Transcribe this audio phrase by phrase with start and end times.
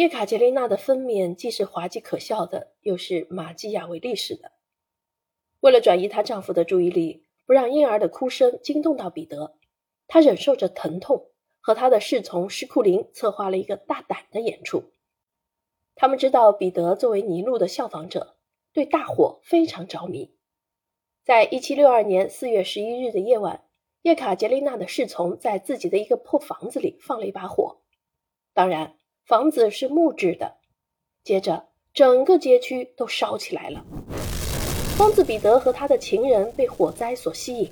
[0.00, 4.52] 叶卡捷琳娜的分娩既是滑稽可笑的，又是马基雅维利式的。
[5.60, 9.58] 为了转移她丈夫的注意力，不让婴儿的哭声惊动到彼得，
[10.06, 11.26] 她忍受着疼痛，
[11.60, 14.84] 和她的侍从施库林策划了一个大胆的演出。
[15.96, 18.38] 他们知道彼得作为尼禄的效仿者，
[18.72, 20.34] 对大火非常着迷。
[21.26, 23.66] 在一七六二年四月十一日的夜晚，
[24.00, 27.82] 叶卡捷琳娜的侍从在自己的一个破房子里放了一把火，
[28.54, 28.96] 当然。
[29.30, 30.56] 房子是木质的，
[31.22, 33.84] 接着整个街区都烧起来了。
[34.98, 37.70] 疯子彼得和他的情人被火灾所吸引，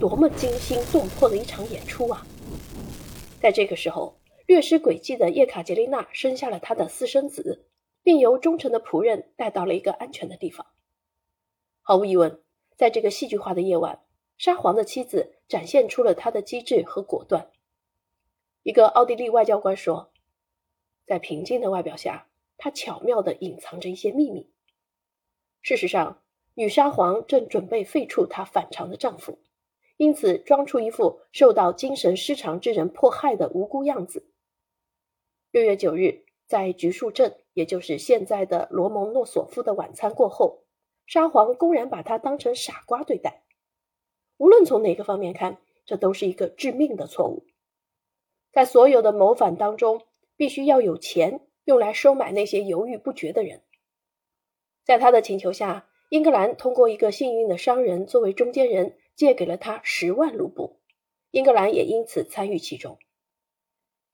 [0.00, 2.26] 多么惊心动魄的一场演出啊！
[3.40, 7.68] 在这个时候，略施诡计的叶卡捷琳娜生下了她的私生子，
[8.02, 10.66] 并由忠诚的仆人带到了一个安全的地方。
[11.80, 12.42] 毫无疑问，
[12.76, 14.00] 在这个戏剧化的夜晚，
[14.36, 17.52] 沙皇的妻子展现出了她的机智和果断。
[18.64, 20.09] 一个奥地利外交官说。
[21.10, 24.48] 在平静的外表下，她巧妙地隐藏着一些秘密。
[25.60, 26.22] 事实上，
[26.54, 29.40] 女沙皇正准备废黜她反常的丈夫，
[29.96, 34.30] 因此装出一副受到精神失常之人迫害的无辜样子。
[35.50, 40.62] 六月九日，在橘树镇，也就是现在的罗蒙诺索夫的晚餐过后，
[41.06, 43.42] 沙皇公然把她当成傻瓜对待。
[44.36, 47.46] 无论从哪个方面看，这都是一个致命的错误。
[48.52, 50.06] 在所有的谋反当中。
[50.40, 53.60] 必须要有钱用来收买那些犹豫不决的人。
[54.86, 60.80] 在他的请求下，英格兰通过一个幸运的商人作为中间人，借给了他十万卢布，
[61.30, 62.96] 英格兰也因此参与其中。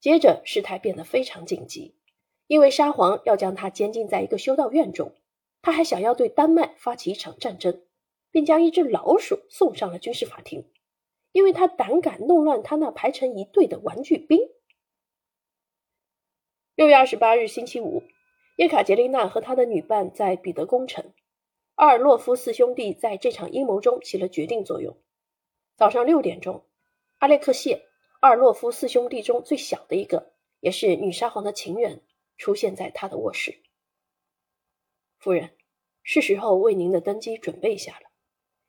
[0.01, 1.95] 接着，事态变得非常紧急，
[2.49, 5.15] 因为沙皇要将他监禁在一个修道院中，
[5.63, 7.85] 他还想要对丹麦发起一场战争，
[8.33, 10.69] 并将一只老鼠送上了军事法庭，
[11.31, 14.41] 因为他胆敢弄乱他那排成一队的玩具兵。
[16.77, 18.03] 六月二十八日，星期五，
[18.57, 21.15] 叶卡捷琳娜和她的女伴在彼得宫城。
[21.77, 24.95] 阿尔洛夫四兄弟在这场阴谋中起了决定作用。
[25.75, 26.67] 早上六点钟，
[27.17, 27.87] 阿列克谢，
[28.21, 32.03] 阿尔洛夫四兄弟中最小的一个，也是女沙皇的情人，
[32.37, 33.63] 出现在他的卧室。
[35.17, 35.57] 夫人，
[36.03, 38.11] 是时候为您的登基准备一下了，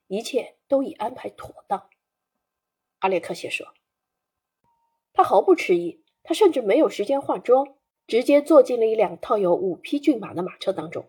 [0.07, 1.89] 一切都已安排妥当。
[2.99, 3.67] 阿列克谢说。
[5.11, 7.76] 他毫不迟疑，他甚至没有时间化妆。
[8.07, 11.05] 直接坐进了一辆套有五匹骏马的马车当中，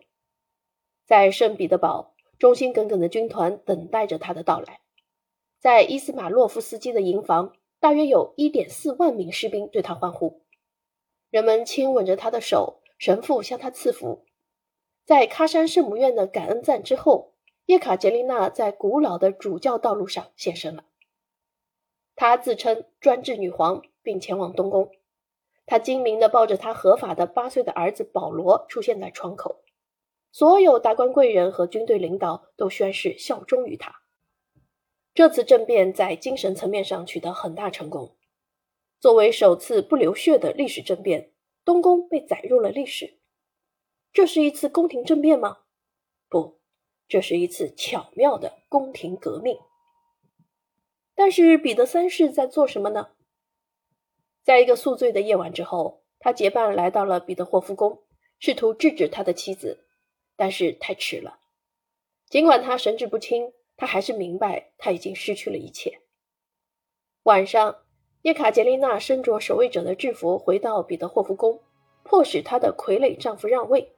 [1.05, 4.81] 在圣彼得堡，忠心耿耿的军团等待着他的到来。
[5.59, 10.41] 在伊斯马洛夫斯基的营房，大约有一点四万名士兵对他欢呼，
[11.29, 14.25] 人们亲吻着他的手，神父向他赐福。
[15.05, 17.33] 在喀山圣母院的感恩赞之后，
[17.65, 20.83] 叶卡捷琳娜在古老的主教道路上现身了。
[22.15, 24.91] 她自称专制女皇，并前往东宫。
[25.69, 29.61] 他精明地抱着他合法的八岁的儿子保罗出现在窗口，
[30.31, 34.01] 所有达官贵人和军队领导都宣誓效忠于他。
[35.13, 38.15] 这次政变在精神层面上取得很大成功。
[38.99, 43.19] 作为首次不流血的历史政变，东宫被载入了历史。
[44.11, 45.59] 这是一次宫廷政变吗？
[46.29, 46.59] 不，
[47.07, 49.59] 这是一次巧妙的宫廷革命。
[51.13, 53.09] 但是彼得三世在做什么呢？
[54.43, 57.99] 在一个宿醉的夜晚之后，他结伴来到了彼得霍夫宫，
[58.39, 59.85] 试图制止他的妻子，
[60.35, 61.39] 但是太迟了。
[62.29, 65.99] 尽管他神志不清，他还是明白他已经失去了一切。
[67.23, 67.77] 晚上，
[68.23, 71.59] 叶卡捷琳娜身着守卫者的制服回到彼得霍夫宫，
[72.03, 73.93] 迫使她的傀儡丈夫让位。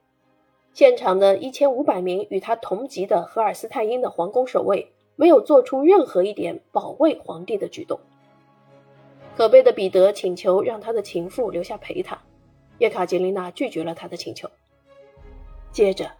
[0.74, 8.00] 现场的一千五百名与他同级的荷尔斯泰因的皇宫守卫没有做出任何一点保卫皇帝的举动。
[9.36, 12.18] 可悲的彼得请求让他的情妇留下陪他，
[12.78, 14.48] 叶卡捷琳娜拒绝了他的请求。
[15.70, 16.10] 接着，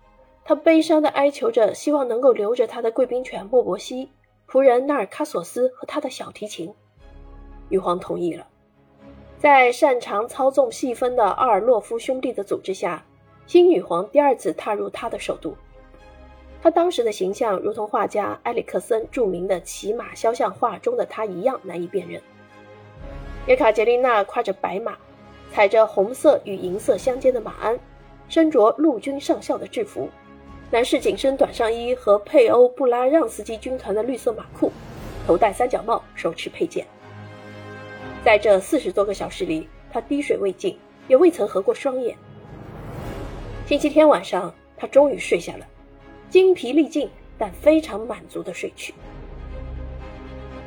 [0.44, 4.10] 他悲伤地哀求着，希望能够留着他的贵宾犬莫伯西、
[4.48, 6.72] 仆人纳尔卡索斯和他的小提琴。
[7.68, 8.46] 女皇同意了。
[9.38, 13.04] 在擅长操纵细分的阿尔洛夫兄弟的组织下，
[13.46, 15.54] 新女皇第二次踏入他的首都。
[16.62, 22.22] 她当时的形象如同画家埃里克森著名的骑马肖像画中的她一样难以辨认。
[23.46, 24.96] 叶卡捷琳娜跨着白马，
[25.52, 27.76] 踩着红色与银色相间的马鞍，
[28.28, 30.08] 身着陆军上校的制服，
[30.70, 34.70] 男士紧身短上衣和佩欧布拉让斯基军团的绿色马裤，
[35.26, 36.86] 头戴三角帽，手持佩剑。
[38.24, 40.78] 在这四十多个小时里，他滴水未进，
[41.08, 42.16] 也未曾合过双眼。
[43.66, 45.66] 星期天晚上，他终于睡下了，
[46.30, 48.94] 精疲力尽但非常满足的睡去。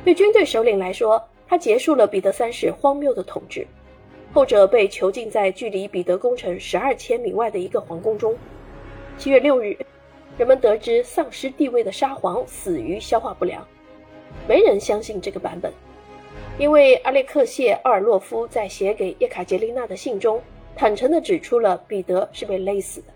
[0.04, 3.66] 对军队首领来说，他结束了彼得三世荒谬的统治，
[4.32, 8.36] 后者被囚禁在距离彼得宫城十二千米外的一个皇宫中。
[9.16, 9.76] 七月六日，
[10.36, 13.66] 人们得知丧失地位的沙皇死于消化不良。
[14.48, 15.72] 没人相信这个版本，
[16.58, 20.42] 因为阿列克谢·奥尔洛夫在写给叶卡捷琳娜的信中，
[20.74, 23.06] 坦诚地指出了彼得是被勒死的。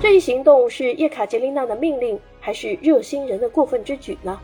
[0.00, 4.40] 这一行动是叶卡捷琳娜的命令，还是热心人的过分之举呢？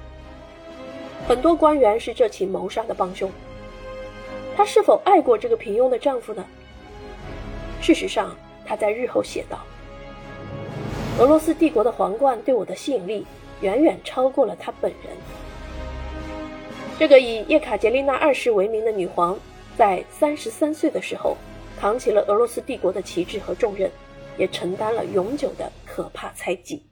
[1.29, 3.31] 很多官员是这起谋杀的帮凶。
[4.57, 6.45] 她是否爱过这个平庸的丈夫呢？
[7.81, 9.59] 事实上，她在日后写道
[11.19, 13.27] ：“俄罗斯帝国的皇冠对我的吸引力
[13.61, 15.17] 远远超过了他本人。”
[16.99, 19.39] 这个以叶卡捷琳娜二世为名的女皇，
[19.77, 21.37] 在三十三岁的时候，
[21.79, 23.91] 扛起了俄罗斯帝国的旗帜和重任。
[24.39, 26.83] 也承担了永久的可怕猜忌。